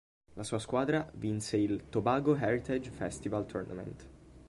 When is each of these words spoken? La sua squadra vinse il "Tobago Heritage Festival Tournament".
La 0.33 0.41
sua 0.41 0.57
squadra 0.57 1.07
vinse 1.13 1.57
il 1.57 1.83
"Tobago 1.91 2.35
Heritage 2.35 2.89
Festival 2.89 3.45
Tournament". 3.45 4.07